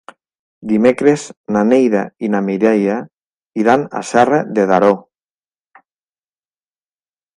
Dimecres 0.69 1.25
na 1.57 1.61
Neida 1.67 2.01
i 2.27 2.31
na 2.35 2.41
Mireia 2.47 2.95
iran 3.65 3.85
a 3.99 4.01
Serra 4.13 4.41
de 4.59 4.67
Daró. 4.73 4.93